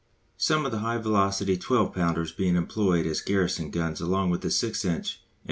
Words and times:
Some 0.37 0.65
of 0.65 0.71
the 0.71 0.79
high 0.79 0.97
velocity 0.97 1.57
12 1.57 1.93
pounders 1.93 2.31
being 2.31 2.55
employed 2.55 3.05
as 3.05 3.21
garrison 3.21 3.69
guns 3.69 4.01
along 4.01 4.31
with 4.31 4.41
6 4.51 4.85
inch 4.85 4.95
and 4.95 5.05
4. 5.05 5.13